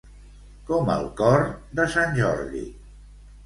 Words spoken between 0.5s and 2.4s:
Com el cor de sant